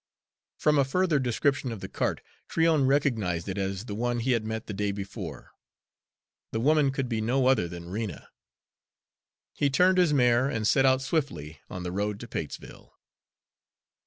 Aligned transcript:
From 0.57 0.79
a 0.79 0.83
further 0.83 1.19
description 1.19 1.71
of 1.71 1.79
the 1.79 1.87
cart 1.87 2.21
Tryon 2.49 2.87
recognized 2.87 3.47
it 3.47 3.59
as 3.59 3.85
the 3.85 3.93
one 3.93 4.17
he 4.21 4.31
had 4.31 4.43
met 4.43 4.65
the 4.65 4.73
day 4.73 4.91
before. 4.91 5.51
The 6.51 6.59
woman 6.59 6.89
could 6.89 7.07
be 7.07 7.21
no 7.21 7.45
other 7.45 7.67
than 7.67 7.87
Rena. 7.87 8.29
He 9.53 9.69
turned 9.69 9.99
his 9.99 10.11
mare 10.11 10.49
and 10.49 10.67
set 10.67 10.87
out 10.87 11.03
swiftly 11.03 11.61
on 11.69 11.83
the 11.83 11.91
road 11.91 12.19
to 12.21 12.27
Patesville. 12.27 12.95